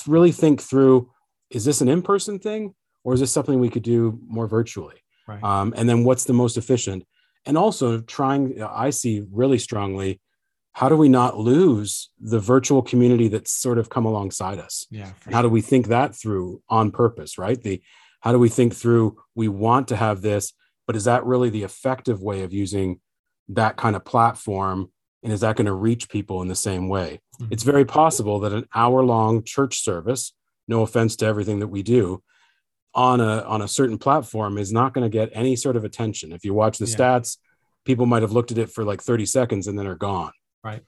really 0.09 0.33
think 0.33 0.61
through 0.61 1.09
is 1.51 1.65
this 1.65 1.81
an 1.81 1.89
in 1.89 2.03
person 2.03 2.41
thing 2.41 2.75
or 3.05 3.15
is 3.15 3.21
this 3.21 3.33
something 3.33 3.61
we 3.61 3.71
could 3.71 3.83
do 3.83 4.19
more 4.27 4.47
virtually? 4.47 4.97
Right. 5.27 5.43
Um, 5.43 5.75
and 5.77 5.89
then 5.89 6.05
what's 6.05 6.25
the 6.25 6.33
most 6.33 6.57
efficient? 6.57 7.05
And 7.47 7.57
also 7.57 8.01
trying 8.01 8.61
i 8.63 8.91
see 8.91 9.23
really 9.33 9.59
strongly 9.59 10.21
how 10.73 10.89
do 10.89 10.97
we 10.97 11.09
not 11.09 11.37
lose 11.37 12.11
the 12.21 12.39
virtual 12.39 12.83
community 12.83 13.27
that's 13.27 13.51
sort 13.51 13.79
of 13.79 13.89
come 13.89 14.05
alongside 14.07 14.59
us? 14.59 14.87
Yeah 14.91 15.13
how 15.31 15.43
do 15.43 15.49
we 15.49 15.61
think 15.61 15.89
that 15.89 16.15
through 16.15 16.63
on 16.69 16.91
purpose 16.91 17.39
right? 17.39 17.61
The 17.63 17.81
how 18.21 18.33
do 18.33 18.39
we 18.39 18.49
think 18.49 18.75
through 18.75 19.17
we 19.35 19.49
want 19.49 19.89
to 19.89 19.97
have 19.97 20.21
this 20.23 20.53
but 20.87 20.97
is 20.97 21.05
that 21.05 21.25
really 21.25 21.51
the 21.51 21.63
effective 21.65 22.23
way 22.23 22.43
of 22.43 22.53
using 22.53 23.01
that 23.49 23.77
kind 23.77 23.95
of 23.97 24.05
platform? 24.05 24.91
And 25.23 25.33
is 25.33 25.41
that 25.41 25.57
going 25.57 25.67
to 25.67 25.73
reach 25.73 26.09
people 26.09 26.43
in 26.43 26.49
the 26.49 26.55
same 26.55 26.89
way? 26.89 27.21
Mhm. 27.41 27.49
it's 27.51 27.63
very 27.63 27.85
possible 27.85 28.41
that 28.41 28.53
an 28.53 28.67
hour 28.75 29.05
long 29.05 29.43
church 29.45 29.83
service 29.83 30.33
no 30.67 30.83
offense 30.83 31.17
to 31.17 31.27
everything 31.27 31.61
that 31.61 31.69
we 31.69 31.83
do 31.83 32.23
on 32.99 33.21
a 33.21 33.43
on 33.43 33.63
a 33.63 33.69
certain 33.69 33.97
platform 33.97 34.59
is 34.59 34.73
not 34.73 34.93
going 34.93 35.05
to 35.09 35.09
get 35.21 35.31
any 35.33 35.55
sort 35.55 35.77
of 35.77 35.85
attention 35.85 36.33
if 36.33 36.45
you 36.45 36.53
watch 36.53 36.79
the 36.79 36.87
Yeah. 36.87 36.97
stats 36.97 37.37
people 37.85 38.07
might 38.07 38.23
have 38.23 38.33
looked 38.33 38.51
at 38.51 38.59
it 38.59 38.69
for 38.71 38.85
like 38.85 39.01
30 39.01 39.25
seconds 39.25 39.67
and 39.69 39.79
then 39.79 39.87
are 39.87 39.95
gone. 39.95 40.33
Right. 40.65 40.83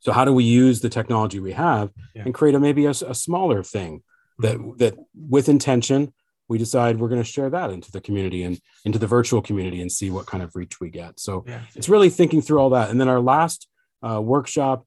So 0.00 0.12
how 0.12 0.24
do 0.26 0.32
we 0.34 0.44
use 0.44 0.80
the 0.80 0.90
technology 0.90 1.38
we 1.40 1.52
have 1.52 1.90
Yeah. 2.14 2.22
and 2.24 2.34
create 2.34 2.54
a 2.56 2.60
maybe 2.60 2.84
a 2.86 2.92
smaller 2.92 3.62
thing 3.62 4.02
that 4.40 4.56
that 4.78 4.94
with 5.36 5.48
intention 5.48 6.12
we 6.48 6.58
decide 6.58 6.98
we're 6.98 7.08
going 7.14 7.22
to 7.26 7.32
share 7.36 7.48
that 7.50 7.70
into 7.70 7.90
the 7.92 8.00
community 8.00 8.42
and 8.42 8.60
into 8.84 8.98
the 8.98 9.06
virtual 9.06 9.40
community 9.40 9.80
and 9.80 9.90
see 9.90 10.10
what 10.10 10.26
kind 10.26 10.42
of 10.42 10.54
reach 10.56 10.80
we 10.80 10.90
get. 10.90 11.18
So 11.20 11.44
Yeah. 11.46 11.60
it's 11.76 11.88
really 11.88 12.10
thinking 12.10 12.42
through 12.42 12.58
all 12.58 12.70
that. 12.70 12.90
And 12.90 13.00
then 13.00 13.08
our 13.08 13.20
last 13.20 13.68
uh, 14.02 14.20
workshop 14.20 14.78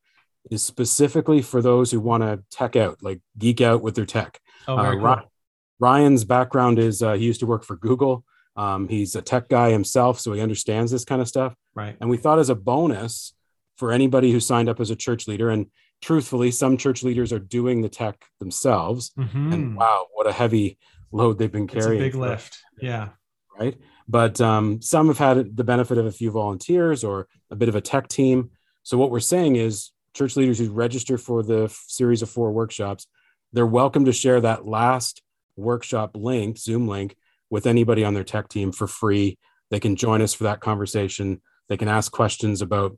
is 0.52 0.62
specifically 0.64 1.42
for 1.42 1.62
those 1.62 1.90
who 1.92 2.00
want 2.02 2.22
to 2.24 2.44
tech 2.52 2.76
out, 2.76 2.98
like 3.02 3.20
geek 3.38 3.60
out 3.62 3.82
with 3.82 3.96
their 3.96 4.06
tech. 4.06 4.40
Oh, 4.68 4.76
Uh, 4.78 4.92
cool. 4.92 5.32
Ryan's 5.80 6.24
background 6.24 6.80
is 6.80 7.02
uh, 7.04 7.14
he 7.14 7.26
used 7.26 7.40
to 7.42 7.46
work 7.46 7.64
for 7.64 7.76
Google. 7.76 8.24
Um, 8.56 8.88
he's 8.88 9.16
a 9.16 9.22
tech 9.22 9.50
guy 9.50 9.72
himself, 9.72 10.20
so 10.20 10.34
he 10.34 10.42
understands 10.42 10.92
this 10.92 11.06
kind 11.06 11.22
of 11.22 11.28
stuff. 11.28 11.54
Right. 11.76 11.96
And 12.02 12.10
we 12.10 12.18
thought 12.18 12.40
as 12.40 12.50
a 12.50 12.56
bonus 12.56 13.34
for 13.76 13.92
anybody 13.92 14.32
who 14.32 14.40
signed 14.40 14.68
up 14.70 14.80
as 14.80 14.90
a 14.90 14.96
church 14.96 15.28
leader, 15.28 15.50
and 15.50 15.68
truthfully, 16.02 16.50
some 16.50 16.78
church 16.78 17.04
leaders 17.04 17.32
are 17.32 17.40
doing 17.40 17.82
the 17.82 17.90
tech 17.90 18.26
themselves. 18.40 19.12
Mhm. 19.18 19.54
And 19.54 19.76
wow, 19.76 20.08
what 20.14 20.26
a 20.26 20.32
heavy 20.32 20.80
load 21.12 21.38
they've 21.38 21.52
been 21.52 21.66
it's 21.66 21.76
a 21.76 21.80
carrying. 21.80 22.02
big 22.02 22.16
lift. 22.16 22.58
Yeah. 22.82 23.10
right? 23.60 23.76
But 24.08 24.40
um, 24.40 24.82
some 24.82 25.08
have 25.08 25.18
had 25.18 25.58
the 25.58 25.64
benefit 25.64 25.98
of 25.98 26.06
a 26.06 26.12
few 26.12 26.30
volunteers 26.32 27.04
or 27.04 27.28
a 27.50 27.56
bit 27.56 27.70
of 27.70 27.76
a 27.76 27.82
tech 27.82 28.08
team. 28.08 28.52
So 28.84 28.98
what 28.98 29.10
we're 29.12 29.20
saying 29.20 29.56
is, 29.56 29.92
church 30.14 30.36
leaders 30.36 30.58
who 30.60 30.72
register 30.72 31.18
for 31.18 31.42
the 31.44 31.68
series 31.88 32.22
of 32.22 32.30
four 32.30 32.52
workshops, 32.52 33.08
they're 33.54 33.66
welcome 33.66 34.06
to 34.06 34.12
share 34.14 34.40
that 34.42 34.66
last 34.68 35.22
workshop 35.58 36.12
link, 36.16 36.58
Zoom 36.58 36.88
link, 36.88 37.16
with 37.50 37.66
anybody 37.66 38.04
on 38.04 38.14
their 38.14 38.24
tech 38.24 38.48
team 38.48 38.72
for 38.72 38.88
free. 38.88 39.38
They 39.72 39.80
can 39.80 39.96
join 39.96 40.22
us 40.22 40.34
for 40.34 40.46
that 40.46 40.62
conversation. 40.62 41.42
They 41.68 41.78
can 41.78 41.88
ask 41.88 42.12
questions 42.12 42.62
about 42.62 42.98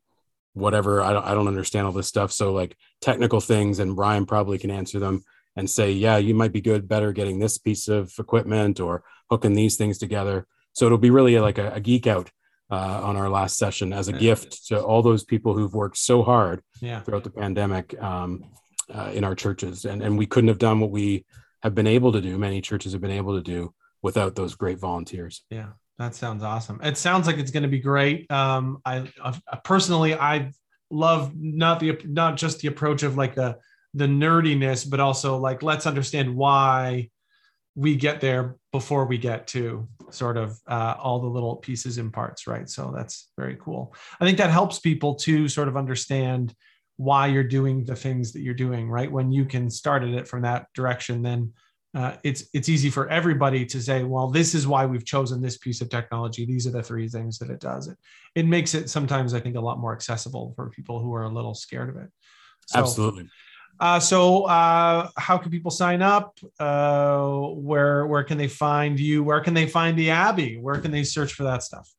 whatever. 0.53 1.01
I 1.01 1.13
don't, 1.13 1.25
I 1.25 1.33
don't 1.33 1.47
understand 1.47 1.85
all 1.87 1.93
this 1.93 2.07
stuff. 2.07 2.31
So 2.31 2.51
like 2.53 2.75
technical 3.01 3.39
things, 3.39 3.79
and 3.79 3.97
Ryan 3.97 4.25
probably 4.25 4.57
can 4.57 4.71
answer 4.71 4.99
them 4.99 5.23
and 5.55 5.69
say, 5.69 5.91
yeah, 5.91 6.17
you 6.17 6.35
might 6.35 6.51
be 6.51 6.61
good, 6.61 6.87
better 6.87 7.11
getting 7.11 7.39
this 7.39 7.57
piece 7.57 7.87
of 7.87 8.13
equipment 8.19 8.79
or 8.79 9.03
hooking 9.29 9.53
these 9.55 9.77
things 9.77 9.97
together. 9.97 10.47
So 10.73 10.85
it'll 10.85 10.97
be 10.97 11.09
really 11.09 11.37
like 11.39 11.57
a, 11.57 11.71
a 11.73 11.79
geek 11.79 12.07
out 12.07 12.29
uh, 12.71 13.01
on 13.03 13.15
our 13.17 13.29
last 13.29 13.57
session 13.57 13.91
as 13.93 14.07
a 14.07 14.13
gift 14.13 14.67
to 14.67 14.79
all 14.79 15.01
those 15.01 15.23
people 15.23 15.55
who've 15.55 15.73
worked 15.73 15.97
so 15.97 16.21
hard 16.21 16.61
Yeah. 16.81 17.01
throughout 17.01 17.23
the 17.23 17.31
pandemic 17.31 17.99
um, 18.01 18.45
uh, 18.93 19.09
in 19.13 19.23
our 19.23 19.33
churches. 19.35 19.85
And, 19.85 20.03
and 20.03 20.17
we 20.17 20.27
couldn't 20.27 20.49
have 20.49 20.59
done 20.59 20.79
what 20.79 20.91
we 20.91 21.25
have 21.61 21.75
been 21.75 21.87
able 21.87 22.11
to 22.13 22.21
do, 22.21 22.37
many 22.37 22.61
churches 22.61 22.93
have 22.93 23.01
been 23.01 23.11
able 23.11 23.35
to 23.35 23.43
do 23.43 23.73
without 24.01 24.35
those 24.35 24.55
great 24.55 24.79
volunteers. 24.79 25.43
Yeah, 25.49 25.69
that 25.97 26.15
sounds 26.15 26.43
awesome. 26.43 26.79
It 26.83 26.97
sounds 26.97 27.27
like 27.27 27.37
it's 27.37 27.51
going 27.51 27.63
to 27.63 27.69
be 27.69 27.79
great. 27.79 28.31
Um, 28.31 28.81
I, 28.85 29.11
I 29.21 29.57
personally, 29.63 30.15
I 30.15 30.51
love 30.89 31.33
not 31.35 31.79
the 31.79 31.99
not 32.05 32.37
just 32.37 32.59
the 32.59 32.67
approach 32.67 33.03
of 33.03 33.17
like 33.17 33.35
the 33.35 33.57
the 33.93 34.05
nerdiness, 34.05 34.89
but 34.89 34.99
also 34.99 35.37
like 35.37 35.63
let's 35.63 35.87
understand 35.87 36.35
why 36.35 37.09
we 37.75 37.95
get 37.95 38.21
there 38.21 38.57
before 38.71 39.05
we 39.05 39.17
get 39.17 39.47
to 39.47 39.87
sort 40.09 40.37
of 40.37 40.59
uh, 40.67 40.95
all 40.99 41.19
the 41.19 41.27
little 41.27 41.55
pieces 41.57 41.97
and 41.97 42.11
parts, 42.11 42.47
right? 42.47 42.69
So 42.69 42.91
that's 42.95 43.31
very 43.37 43.57
cool. 43.59 43.95
I 44.19 44.25
think 44.25 44.37
that 44.37 44.49
helps 44.49 44.79
people 44.79 45.15
to 45.15 45.47
sort 45.47 45.67
of 45.67 45.77
understand 45.77 46.53
why 46.99 47.27
you're 47.27 47.45
doing 47.45 47.85
the 47.85 47.95
things 47.95 48.33
that 48.33 48.41
you're 48.41 48.53
doing, 48.53 48.89
right? 48.89 49.09
When 49.09 49.31
you 49.31 49.45
can 49.45 49.69
start 49.69 50.03
at 50.03 50.09
it 50.09 50.27
from 50.27 50.41
that 50.41 50.67
direction, 50.73 51.21
then 51.21 51.53
uh, 51.95 52.17
it's 52.25 52.43
it's 52.53 52.67
easy 52.67 52.89
for 52.89 53.07
everybody 53.07 53.65
to 53.67 53.81
say, 53.81 54.03
well, 54.03 54.27
this 54.29 54.53
is 54.53 54.67
why 54.67 54.85
we've 54.85 55.05
chosen 55.05 55.41
this 55.41 55.57
piece 55.57 55.79
of 55.79 55.89
technology. 55.89 56.45
These 56.45 56.67
are 56.67 56.71
the 56.71 56.83
three 56.83 57.07
things 57.07 57.39
that 57.39 57.49
it 57.49 57.61
does. 57.61 57.87
It 57.87 57.97
it 58.35 58.45
makes 58.45 58.73
it 58.73 58.89
sometimes 58.89 59.33
I 59.33 59.39
think 59.39 59.55
a 59.55 59.61
lot 59.61 59.79
more 59.79 59.93
accessible 59.93 60.51
for 60.57 60.69
people 60.71 60.99
who 60.99 61.13
are 61.13 61.23
a 61.23 61.29
little 61.29 61.55
scared 61.55 61.87
of 61.87 61.95
it. 61.95 62.09
So, 62.67 62.79
Absolutely. 62.79 63.29
Uh, 63.79 64.01
so 64.01 64.43
uh, 64.43 65.07
how 65.15 65.37
can 65.37 65.51
people 65.51 65.71
sign 65.71 66.01
up? 66.01 66.37
Uh, 66.59 67.29
where 67.29 68.07
where 68.07 68.25
can 68.25 68.37
they 68.37 68.49
find 68.49 68.99
you? 68.99 69.23
Where 69.23 69.39
can 69.39 69.53
they 69.53 69.67
find 69.67 69.97
the 69.97 70.09
Abbey? 70.09 70.57
Where 70.57 70.81
can 70.81 70.91
they 70.91 71.05
search 71.05 71.31
for 71.31 71.43
that 71.43 71.63
stuff? 71.63 71.89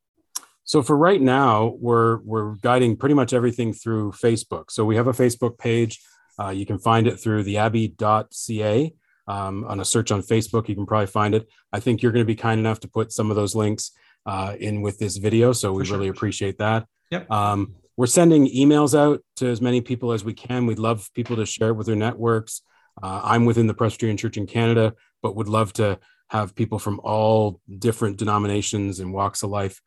So 0.71 0.81
for 0.81 0.95
right 0.95 1.21
now, 1.21 1.75
we're 1.81 2.19
we're 2.19 2.55
guiding 2.55 2.95
pretty 2.95 3.13
much 3.13 3.33
everything 3.33 3.73
through 3.73 4.13
Facebook. 4.13 4.71
So 4.71 4.85
we 4.85 4.95
have 4.95 5.07
a 5.07 5.11
Facebook 5.11 5.57
page. 5.57 5.99
Uh, 6.39 6.51
you 6.51 6.65
can 6.65 6.79
find 6.79 7.07
it 7.07 7.17
through 7.17 7.43
theabbey.ca. 7.43 8.93
Um, 9.27 9.65
on 9.65 9.81
a 9.81 9.85
search 9.85 10.13
on 10.13 10.21
Facebook, 10.21 10.69
you 10.69 10.75
can 10.75 10.85
probably 10.85 11.07
find 11.07 11.35
it. 11.35 11.49
I 11.73 11.81
think 11.81 12.01
you're 12.01 12.13
going 12.13 12.23
to 12.23 12.33
be 12.33 12.37
kind 12.37 12.57
enough 12.57 12.79
to 12.81 12.87
put 12.87 13.11
some 13.11 13.29
of 13.29 13.35
those 13.35 13.53
links 13.53 13.91
uh, 14.25 14.55
in 14.57 14.81
with 14.81 14.97
this 14.97 15.17
video, 15.17 15.51
so 15.51 15.73
we 15.73 15.83
sure. 15.83 15.97
really 15.97 16.07
appreciate 16.07 16.57
that. 16.59 16.87
Yep. 17.09 17.29
Um, 17.29 17.75
we're 17.97 18.07
sending 18.07 18.47
emails 18.47 18.97
out 18.97 19.19
to 19.35 19.47
as 19.47 19.59
many 19.59 19.81
people 19.81 20.13
as 20.13 20.23
we 20.23 20.33
can. 20.33 20.67
We'd 20.67 20.79
love 20.79 21.09
people 21.13 21.35
to 21.35 21.45
share 21.45 21.71
it 21.71 21.75
with 21.75 21.87
their 21.87 21.97
networks. 21.97 22.61
Uh, 23.03 23.19
I'm 23.21 23.43
within 23.43 23.67
the 23.67 23.73
Presbyterian 23.73 24.15
Church 24.15 24.37
in 24.37 24.47
Canada, 24.47 24.93
but 25.21 25.35
would 25.35 25.49
love 25.49 25.73
to 25.73 25.99
have 26.29 26.55
people 26.55 26.79
from 26.79 27.01
all 27.03 27.59
different 27.77 28.15
denominations 28.15 29.01
and 29.01 29.13
walks 29.13 29.43
of 29.43 29.49
life 29.49 29.81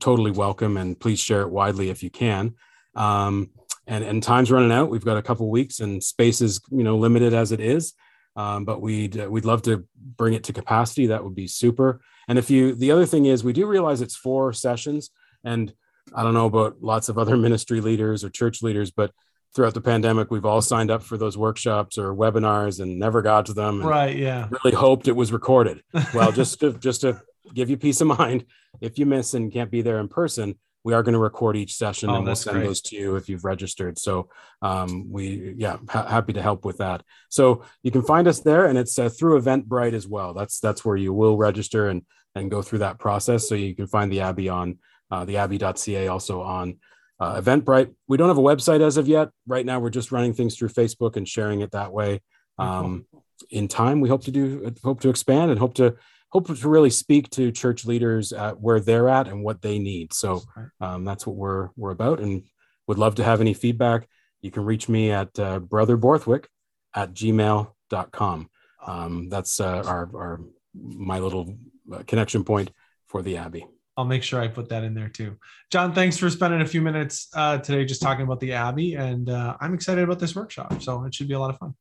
totally 0.00 0.30
welcome 0.30 0.76
and 0.76 0.98
please 0.98 1.18
share 1.20 1.42
it 1.42 1.50
widely 1.50 1.90
if 1.90 2.02
you 2.02 2.10
can. 2.10 2.54
Um, 2.94 3.50
and 3.86 4.02
and 4.04 4.22
time's 4.22 4.50
running 4.50 4.72
out. 4.72 4.90
We've 4.90 5.04
got 5.04 5.16
a 5.16 5.22
couple 5.22 5.48
weeks 5.50 5.80
and 5.80 6.02
space 6.02 6.40
is 6.40 6.60
you 6.70 6.82
know 6.84 6.96
limited 6.96 7.34
as 7.34 7.52
it 7.52 7.60
is. 7.60 7.94
Um, 8.34 8.64
but 8.64 8.82
we'd 8.82 9.18
uh, 9.18 9.30
we'd 9.30 9.44
love 9.46 9.62
to 9.62 9.84
bring 10.16 10.34
it 10.34 10.44
to 10.44 10.52
capacity. 10.52 11.06
That 11.06 11.24
would 11.24 11.34
be 11.34 11.46
super. 11.46 12.00
And 12.28 12.38
if 12.38 12.50
you 12.50 12.74
the 12.74 12.90
other 12.90 13.06
thing 13.06 13.26
is 13.26 13.44
we 13.44 13.52
do 13.52 13.66
realize 13.66 14.00
it's 14.02 14.16
four 14.16 14.52
sessions 14.52 15.10
and 15.44 15.72
i 16.14 16.22
don't 16.22 16.34
know 16.34 16.46
about 16.46 16.76
lots 16.82 17.08
of 17.08 17.18
other 17.18 17.36
ministry 17.46 17.80
leaders 17.80 18.24
or 18.24 18.30
church 18.30 18.62
leaders 18.62 18.90
but 18.90 19.12
throughout 19.54 19.74
the 19.74 19.80
pandemic 19.80 20.30
we've 20.30 20.44
all 20.44 20.60
signed 20.60 20.90
up 20.90 21.02
for 21.02 21.16
those 21.16 21.36
workshops 21.38 21.98
or 21.98 22.14
webinars 22.14 22.80
and 22.80 22.98
never 22.98 23.22
got 23.22 23.46
to 23.46 23.52
them 23.52 23.80
Right. 23.82 24.16
Yeah. 24.16 24.48
really 24.50 24.76
hoped 24.76 25.08
it 25.08 25.16
was 25.16 25.32
recorded. 25.32 25.82
Well 26.14 26.32
just 26.32 26.60
to 26.60 26.72
just 26.74 27.02
to 27.02 27.20
give 27.54 27.70
you 27.70 27.76
peace 27.76 28.00
of 28.00 28.08
mind. 28.08 28.44
If 28.80 28.98
you 28.98 29.06
miss 29.06 29.34
and 29.34 29.52
can't 29.52 29.70
be 29.70 29.82
there 29.82 29.98
in 30.00 30.08
person 30.08 30.58
we 30.86 30.94
are 30.94 31.02
going 31.02 31.14
to 31.14 31.18
record 31.18 31.56
each 31.56 31.74
session 31.74 32.08
Oh, 32.08 32.14
and 32.14 32.24
we'll 32.24 32.36
send 32.36 32.58
great. 32.58 32.66
those 32.68 32.80
to 32.82 32.96
you 32.96 33.16
if 33.16 33.28
you've 33.28 33.44
registered. 33.44 33.98
So 33.98 34.28
um, 34.62 35.10
we 35.10 35.52
yeah 35.58 35.78
ha- 35.88 36.06
happy 36.06 36.32
to 36.34 36.40
help 36.40 36.64
with 36.64 36.78
that. 36.78 37.02
So 37.28 37.64
you 37.82 37.90
can 37.90 38.02
find 38.02 38.28
us 38.28 38.38
there 38.38 38.66
and 38.66 38.78
it's 38.78 38.96
uh, 38.96 39.08
through 39.08 39.40
eventbrite 39.40 39.94
as 39.94 40.06
well. 40.06 40.32
That's 40.32 40.60
that's 40.60 40.84
where 40.84 40.96
you 40.96 41.12
will 41.12 41.36
register 41.36 41.88
and 41.88 42.02
and 42.36 42.52
go 42.52 42.62
through 42.62 42.78
that 42.78 43.00
process. 43.00 43.48
So 43.48 43.56
you 43.56 43.74
can 43.74 43.88
find 43.88 44.12
the 44.12 44.20
abbey 44.20 44.48
on 44.48 44.78
uh, 45.10 45.24
the 45.24 45.38
abbey.ca 45.38 46.06
also 46.06 46.42
on 46.42 46.78
uh, 47.18 47.40
eventbrite. 47.40 47.92
We 48.06 48.16
don't 48.16 48.28
have 48.28 48.38
a 48.38 48.40
website 48.40 48.80
as 48.80 48.96
of 48.96 49.08
yet. 49.08 49.30
Right 49.48 49.66
now 49.66 49.80
we're 49.80 49.90
just 49.90 50.12
running 50.12 50.34
things 50.34 50.56
through 50.56 50.68
facebook 50.68 51.16
and 51.16 51.26
sharing 51.26 51.62
it 51.62 51.72
that 51.72 51.92
way. 51.92 52.22
Um, 52.60 53.06
in 53.50 53.66
time 53.66 54.00
we 54.00 54.08
hope 54.08 54.22
to 54.26 54.30
do 54.30 54.72
hope 54.84 55.00
to 55.00 55.08
expand 55.08 55.50
and 55.50 55.58
hope 55.58 55.74
to 55.74 55.96
hope 56.30 56.46
to 56.46 56.68
really 56.68 56.90
speak 56.90 57.30
to 57.30 57.52
church 57.52 57.84
leaders 57.84 58.32
where 58.58 58.80
they're 58.80 59.08
at 59.08 59.28
and 59.28 59.42
what 59.42 59.62
they 59.62 59.78
need 59.78 60.12
so 60.12 60.42
um, 60.80 61.04
that's 61.04 61.26
what 61.26 61.36
we're 61.36 61.70
we're 61.76 61.90
about 61.90 62.20
and 62.20 62.42
would 62.86 62.98
love 62.98 63.14
to 63.14 63.24
have 63.24 63.40
any 63.40 63.54
feedback 63.54 64.06
you 64.40 64.50
can 64.50 64.64
reach 64.64 64.88
me 64.88 65.10
at 65.10 65.36
uh, 65.38 65.58
brother 65.58 65.96
borthwick 65.96 66.48
at 66.94 67.12
gmail.com 67.12 68.48
um, 68.86 69.28
that's 69.28 69.60
uh, 69.60 69.82
our, 69.86 70.08
our 70.14 70.40
my 70.74 71.18
little 71.18 71.56
uh, 71.92 72.02
connection 72.06 72.44
point 72.44 72.70
for 73.06 73.22
the 73.22 73.36
abbey 73.36 73.66
I'll 73.96 74.04
make 74.04 74.22
sure 74.22 74.40
I 74.40 74.48
put 74.48 74.68
that 74.68 74.84
in 74.84 74.92
there 74.92 75.08
too. 75.08 75.38
John, 75.70 75.94
thanks 75.94 76.18
for 76.18 76.28
spending 76.28 76.60
a 76.60 76.66
few 76.66 76.82
minutes 76.82 77.28
uh, 77.34 77.58
today 77.58 77.84
just 77.86 78.02
talking 78.02 78.24
about 78.24 78.40
the 78.40 78.52
Abbey, 78.52 78.94
and 78.94 79.30
uh, 79.30 79.56
I'm 79.58 79.72
excited 79.72 80.04
about 80.04 80.18
this 80.18 80.36
workshop. 80.36 80.82
So 80.82 81.04
it 81.04 81.14
should 81.14 81.28
be 81.28 81.34
a 81.34 81.38
lot 81.38 81.50
of 81.50 81.58
fun. 81.58 81.74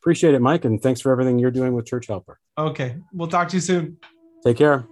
Appreciate 0.00 0.34
it 0.34 0.40
mike 0.40 0.64
and 0.64 0.82
thanks 0.82 1.00
for 1.00 1.12
everything 1.12 1.38
you're 1.38 1.50
doing 1.50 1.74
with 1.74 1.86
church 1.86 2.06
helper 2.06 2.38
Okay, 2.58 2.96
we'll 3.12 3.28
talk 3.28 3.48
to 3.48 3.56
you 3.56 3.60
soon. 3.60 3.96
take 4.44 4.56
care 4.56 4.86